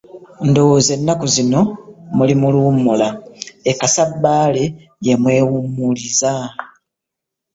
[0.49, 1.61] Ndowooza ennaku zino
[2.17, 3.09] muli mu luwummula
[3.71, 4.63] e Kaasabbaale
[5.03, 6.33] gye mwewummuliza.